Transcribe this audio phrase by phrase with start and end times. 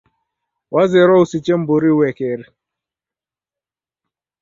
[0.73, 2.45] Wazerwa usiche mburi uekeri.